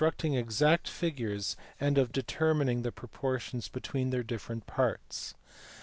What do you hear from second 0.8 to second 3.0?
figures and of determining the